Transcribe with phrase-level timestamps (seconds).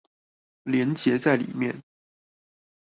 [0.63, 1.83] 連結在裡面